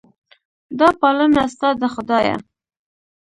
دا 0.79 0.89
پالنه 0.99 1.43
ستا 1.53 1.69
ده 1.81 1.87
خدایه. 1.95 2.35